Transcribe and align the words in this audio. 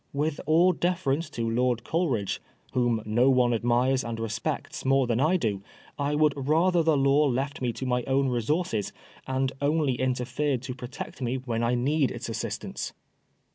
With 0.13 0.41
all 0.47 0.71
deference 0.71 1.29
to 1.29 1.47
Lord 1.47 1.83
Coleridge, 1.83 2.41
whom 2.73 3.03
no 3.05 3.29
one 3.29 3.53
admires 3.53 4.03
and 4.03 4.19
respects 4.19 4.83
more 4.83 5.05
than 5.05 5.19
I 5.19 5.37
do, 5.37 5.61
I 5.99 6.15
would 6.15 6.33
rather 6.35 6.81
the 6.81 6.97
law 6.97 7.25
left 7.27 7.61
me 7.61 7.71
to 7.73 7.85
my 7.85 8.01
own 8.07 8.27
resources, 8.27 8.91
and 9.27 9.51
only 9.61 9.93
interfered 9.93 10.63
to 10.63 10.73
protect 10.73 11.21
me 11.21 11.35
when 11.35 11.61
I 11.61 11.75
need 11.75 12.09
its 12.09 12.29
assistance. 12.29 12.93